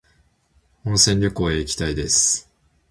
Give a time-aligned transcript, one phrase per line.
[0.85, 2.49] 温泉旅行へ行きたいです